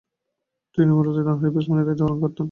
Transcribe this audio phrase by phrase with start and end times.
[0.77, 2.39] তিনি মূলতঃ ডানহাতি ব্যাটসম্যানের দায়িত্ব পালন করতেন তিনি।